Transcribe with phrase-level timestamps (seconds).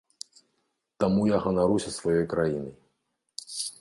[1.03, 2.73] Таму я ганаруся сваёй краінай.